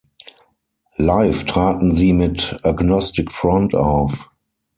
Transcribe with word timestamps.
Live 0.97 1.45
traten 1.45 1.95
sie 1.95 2.13
mit 2.13 2.57
Agnostic 2.63 3.31
Front 3.31 3.75
auf. 3.75 4.31